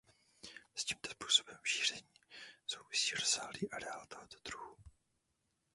S 0.75 0.83
tímto 0.85 1.09
způsobem 1.11 1.57
šíření 1.63 2.09
souvisí 2.67 3.15
rozsáhlý 3.15 3.69
areál 3.71 4.05
tohoto 4.07 4.37
druhu. 4.45 4.77